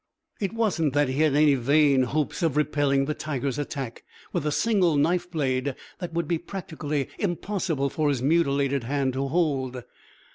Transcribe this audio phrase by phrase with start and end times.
[0.39, 4.51] It wasn't that he had any vain hopes of repelling the tiger's attack with a
[4.51, 9.83] single knife blade that would be practically impossible for his mutilated hand to hold.